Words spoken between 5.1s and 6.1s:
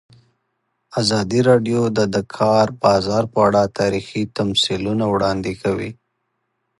وړاندې کړي.